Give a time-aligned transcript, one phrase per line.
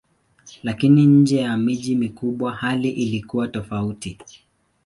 [0.63, 4.17] Lakini nje ya miji mikubwa hali ilikuwa tofauti.